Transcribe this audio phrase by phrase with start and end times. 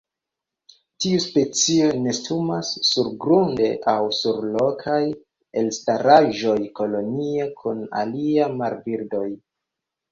[1.03, 4.99] Tiu specio nestumas surgrunde aŭ sur rokaj
[5.63, 9.27] elstaraĵoj kolonie kun aliaj marbirdoj.